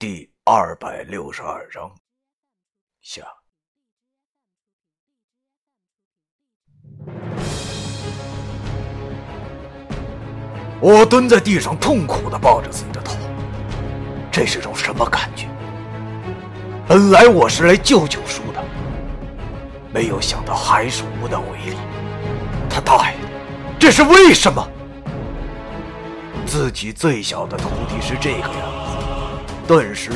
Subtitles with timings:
[0.00, 1.92] 第二百六十二章
[3.02, 3.24] 下。
[10.80, 13.16] 我蹲在地上，痛苦的抱着自己的头，
[14.30, 15.48] 这是种什么感觉？
[16.86, 18.64] 本来我是来救九叔的，
[19.92, 21.76] 没有想到还是无能为力。
[22.70, 23.16] 他大爷，
[23.80, 24.64] 这是为什么？
[26.46, 28.87] 自己最小的徒弟是这个样子，
[29.68, 30.08] 顿时，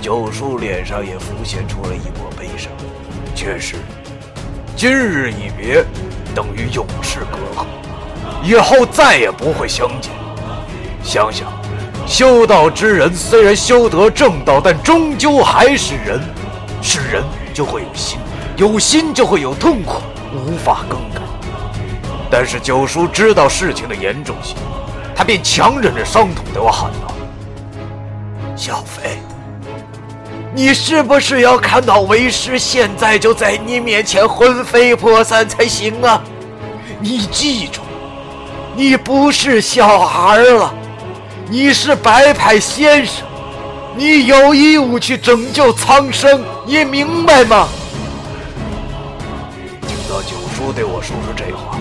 [0.00, 2.72] 九叔脸上也浮现出了一抹悲伤。
[3.34, 3.74] 却是，
[4.74, 5.84] 今日一别，
[6.34, 7.66] 等于永世隔阂。
[8.42, 10.10] 以后再也不会相见。
[11.02, 11.52] 想想，
[12.06, 16.18] 修道之人虽然修得正道，但终究还是人。
[16.80, 18.18] 是人就会有心，
[18.56, 20.00] 有心就会有痛苦，
[20.32, 21.20] 无法更改。
[22.30, 24.56] 但是九叔知道事情的严重性，
[25.14, 27.12] 他便强忍着伤痛对我喊道
[28.58, 29.20] ：“小飞，
[30.52, 36.20] 你是不是要看到为师现在就在你面前魂飞魄散才行啊？
[36.98, 37.80] 你记住。”
[38.74, 40.72] 你不是小孩了，
[41.48, 43.26] 你是白派先生，
[43.96, 47.68] 你有义务去拯救苍生，你明白吗？
[49.82, 51.76] 听到九叔对我说出这话，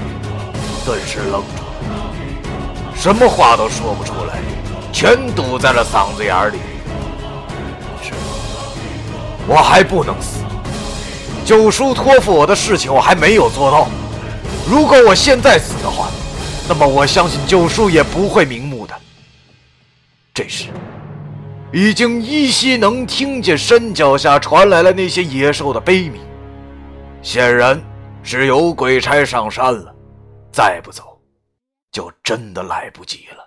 [0.87, 4.13] 顿时愣住了，什么话都说不出，
[4.99, 6.57] 全堵在了嗓子眼里。
[8.01, 8.13] 是，
[9.47, 10.43] 我还不能死，
[11.45, 13.87] 九叔托付我的事情我还没有做到，
[14.67, 16.09] 如果我现在死的话。
[16.67, 18.93] 那么我相信九叔也不会瞑目的。
[20.33, 20.69] 这时，
[21.71, 26.19] 已经依稀能听见山脚下传来了那些野兽的悲鸣，
[27.21, 27.79] 显然
[28.23, 29.95] 是有鬼差上山了。
[30.51, 31.19] 再不走，
[31.91, 33.46] 就真的来不及了。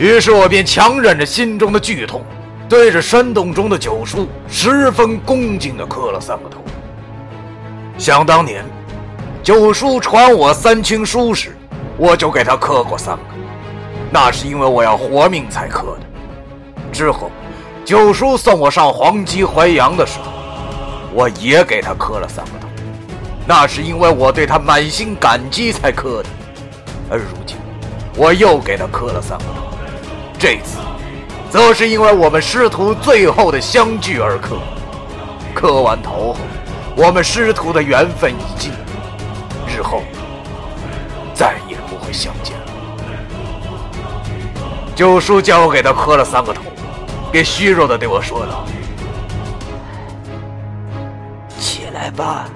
[0.00, 2.24] 于是我便强忍着心中的剧痛，
[2.66, 6.64] 对着山洞中的九叔十分恭敬地磕了三个头。
[7.98, 8.64] 想当年。
[9.42, 11.56] 九叔传我三清书时，
[11.96, 13.22] 我就给他磕过三个，
[14.10, 16.90] 那是因为我要活命才磕的。
[16.92, 17.30] 之后，
[17.82, 20.30] 九叔送我上黄鸡淮阳的时候，
[21.14, 22.68] 我也给他磕了三个头，
[23.46, 26.28] 那是因为我对他满心感激才磕的。
[27.10, 27.56] 而如今，
[28.16, 29.69] 我又给他磕了三个头，
[30.40, 30.78] 这次，
[31.50, 34.56] 则是因为我们师徒最后的相聚而磕。
[35.54, 36.36] 磕完头后，
[36.96, 38.72] 我们师徒的缘分已尽。
[39.68, 40.02] 日后
[41.34, 42.62] 再也不会相见了。
[44.96, 46.62] 九叔叫我给他磕了三个头，
[47.30, 48.64] 便虚弱的对我说道
[51.60, 52.46] ：“起来吧，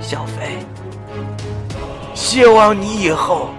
[0.00, 0.58] 小飞。
[2.14, 3.50] 希望你以后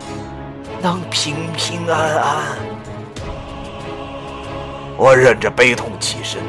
[0.82, 2.58] 能平平安安。”
[4.98, 6.40] 我忍着悲痛起身，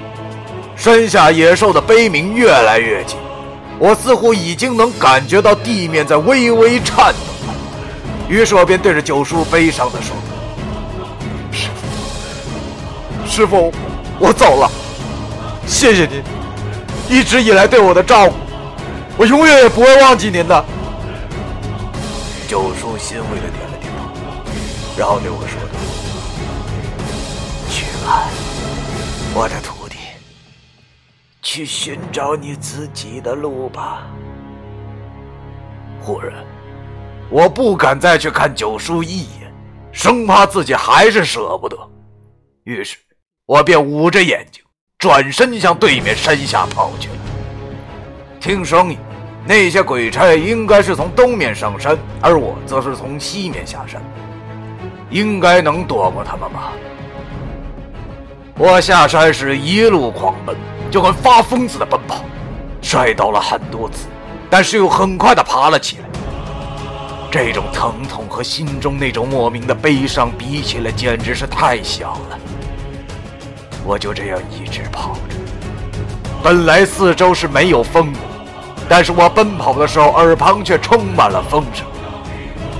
[0.77, 3.17] 山下野兽的悲鸣越来越近。
[3.79, 7.19] 我似乎已经能感觉到地面在微微颤抖，
[8.29, 10.17] 于是我便对着九叔悲伤地说
[11.53, 13.73] ：“师傅，师傅，
[14.19, 14.71] 我走了，
[15.67, 16.23] 谢谢您
[17.09, 18.35] 一直以来对我的照顾，
[19.19, 20.65] 我永远也不会忘记您的。”
[22.49, 24.05] 九叔欣慰地点了点头，
[24.97, 25.61] 然后对我说
[29.37, 29.97] 我的徒弟。”
[31.43, 34.07] 去寻找你自己的路吧。
[36.01, 36.33] 忽然，
[37.29, 39.53] 我不敢再去看九叔一眼，
[39.93, 41.77] 生怕自己还是舍不得。
[42.65, 42.97] 于是，
[43.45, 44.63] 我便捂着眼睛，
[44.99, 47.15] 转身向对面山下跑去了。
[48.41, 48.99] 听声音，
[49.47, 54.03] 那些鬼差应该是从东面上山，而我则是从西面下山，
[55.11, 56.73] 应该能躲过他们吧。
[58.59, 60.57] 我下山时一路狂奔。
[60.89, 62.25] 就跟发疯似的奔跑，
[62.81, 64.07] 摔倒了很多次，
[64.49, 66.05] 但是又很快的爬了起来。
[67.29, 72.39] 这种疼痛和心中那种莫名的悲伤比起来，简直是太小了。
[73.85, 75.37] 我就这样一直跑着，
[76.41, 78.19] 本来四周是没有风的，
[78.89, 81.85] 但是我奔跑的时候，耳旁却充满了风声。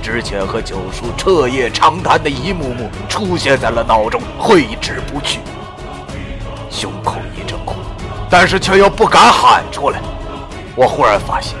[0.01, 5.39] 之前和九叔彻夜长谈的一幕幕出现在了脑中，挥之不去，
[6.77, 7.75] 胸口一阵苦。
[8.29, 9.99] 但是却又不敢喊出来。
[10.75, 11.55] 我忽然发现，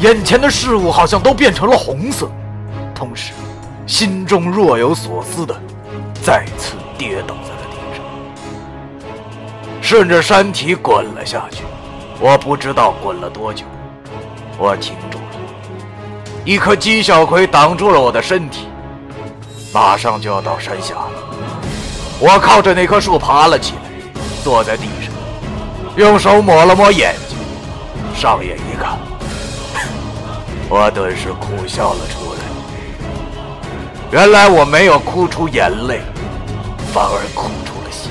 [0.00, 2.28] 眼前的事物好像都变成了红色，
[2.94, 3.32] 同时，
[3.86, 5.54] 心中若有所思的，
[6.22, 8.04] 再次跌倒在了地上，
[9.80, 11.62] 顺着山体滚了下去。
[12.20, 13.64] 我不知道滚了多久，
[14.58, 15.24] 我停住了。
[16.44, 18.66] 一颗鸡小葵挡住了我的身体，
[19.72, 21.10] 马上就要到山下了。
[22.18, 23.81] 我靠着那棵树爬了起来，
[24.42, 25.12] 坐在地上，
[25.96, 27.38] 用手抹了抹眼睛，
[28.14, 28.98] 上眼一看，
[30.68, 32.40] 我顿时苦笑了出来。
[34.10, 36.00] 原来我没有哭出眼泪，
[36.92, 38.10] 反而哭出了血。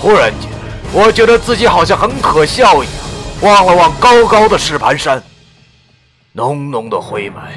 [0.00, 0.48] 忽然间，
[0.92, 2.96] 我觉得自己好像很可笑一样，
[3.42, 5.22] 望了望高高的石盘山，
[6.32, 7.50] 浓浓的灰霾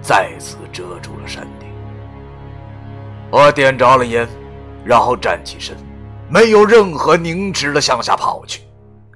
[0.00, 1.68] 再次遮住了山顶。
[3.30, 4.26] 我点着了烟，
[4.84, 5.76] 然后站起身，
[6.28, 8.62] 没有任何凝滞的向下跑去，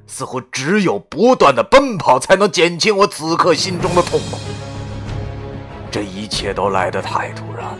[0.06, 4.38] 似乎只有不断的奔跑才能减轻我此刻心中的痛苦。
[5.90, 7.78] 这一切都来得太突然了，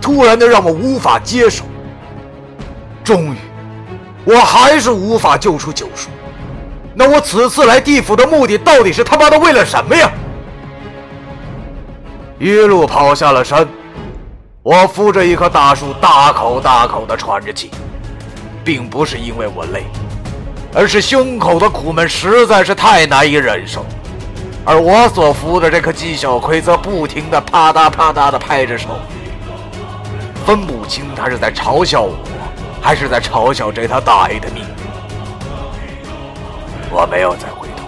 [0.00, 1.64] 突然的让我无法接受。
[3.04, 3.38] 终于，
[4.24, 6.10] 我还是无法救出九叔。
[6.94, 10.10] 那我此次来地府的目的到底是他妈的为了什么呀？
[12.38, 13.66] 一路跑下了山。
[14.62, 17.70] 我扶着一棵大树，大口大口的喘着气，
[18.64, 19.84] 并不是因为我累，
[20.72, 23.84] 而是胸口的苦闷实在是太难以忍受。
[24.64, 28.88] 而我所扶的这颗姬小葵则不停地啪嗒啪嗒地拍着手，
[30.46, 32.14] 分不清他是在嘲笑我，
[32.80, 34.64] 还是在嘲笑这他大爷的命。
[36.90, 37.84] 我没有再回头，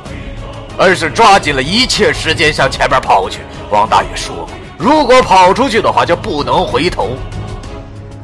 [0.76, 3.40] 而是抓紧了一切时间向前面跑去。
[3.70, 4.48] 王大爷说过。
[4.76, 7.16] 如果跑出去的话，就不能回头。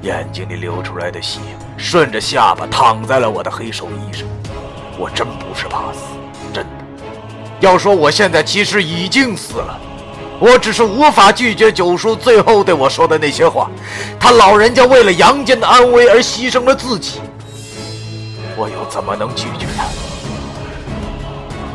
[0.02, 1.38] 眼睛里流出来的血
[1.82, 4.25] 顺着下巴躺在了我的黑手衣上。
[4.96, 5.99] 我真不是怕死，
[6.52, 6.70] 真的。
[7.58, 9.76] 要说我现在其实已经死了，
[10.38, 13.69] 我只是无法拒绝九叔最后对我说的那些话。
[14.20, 17.20] 他老人家为了杨坚的安危而牺牲了自己，
[18.56, 19.84] 我又怎么能拒绝他？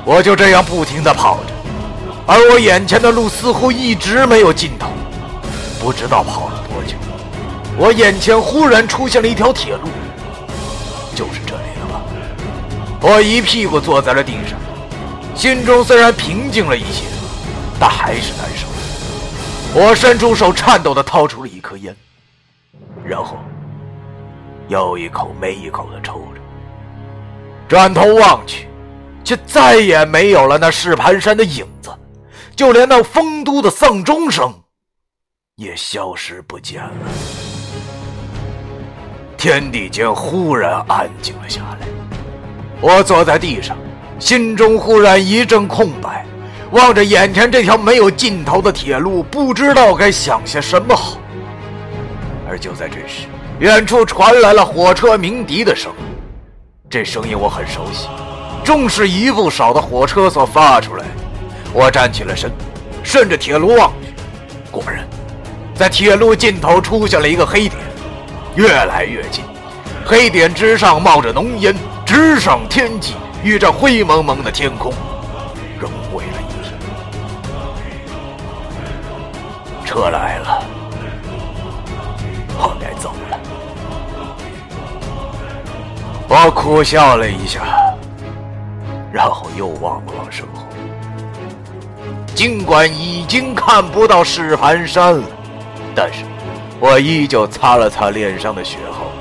[0.05, 1.53] 我就这样不停地跑着。
[2.25, 4.87] 而我眼前的路似乎一直没有尽头，
[5.81, 6.46] 不知道跑，
[7.79, 9.87] 我眼前忽然出现了一条铁路，
[11.15, 12.01] 就是这里了吧？
[13.01, 14.59] 我一屁股坐在了地上，
[15.35, 17.03] 心中虽然平静了一些，
[17.79, 18.65] 但还是难受。
[19.79, 21.95] 我伸出手，颤抖地掏出了一颗烟，
[23.05, 23.37] 然后
[24.69, 26.41] 又一口没一口地抽着，
[27.67, 28.67] 转头望去，
[29.23, 31.91] 却再也没有了那石盘山的影子。
[32.55, 34.51] 就连那丰都的丧钟声
[35.57, 36.89] 也消失不见了，
[39.37, 41.87] 天地间忽然安静了下来。
[42.81, 43.77] 我坐在地上，
[44.17, 46.25] 心中忽然一阵空白，
[46.71, 51.19] 望着眼前这条没有尽头的铁路，不知道该想些什么好。
[52.49, 53.27] 而就在这时，
[53.59, 56.05] 远处传来了火车鸣笛的声音，
[56.89, 58.07] 这声音我很熟悉，
[58.63, 61.09] 正是一部少的火车所发出来的。
[61.73, 62.51] 我站起了身，
[63.03, 64.13] 顺着铁路望去，
[64.71, 65.07] 果然，
[65.75, 67.75] 在铁路尽头出现了一个黑点，
[68.57, 69.45] 越来越近，
[70.03, 73.13] 黑点之上冒着浓烟，直上天际，
[73.43, 74.91] 与这灰蒙蒙的天空
[75.79, 76.71] 融为了一体。
[79.85, 80.63] 车来了，
[82.57, 83.39] 我该走了。
[86.27, 87.61] 我苦笑了一下，
[89.13, 90.63] 然后又望了望身后。
[92.33, 95.23] 尽管已经看不到石盘山了，
[95.93, 96.23] 但是
[96.79, 99.11] 我依旧擦了擦脸上的血后，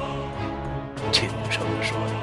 [1.11, 2.15] 轻声说道：“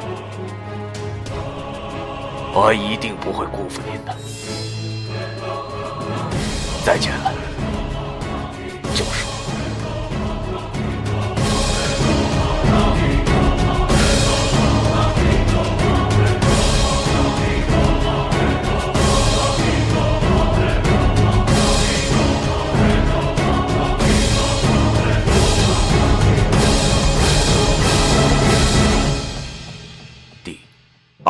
[2.53, 4.15] 我一定不会辜负您的。
[6.85, 7.33] 再见了，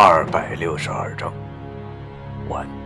[0.06, 1.32] 二百六十二章，
[2.50, 2.83] 完。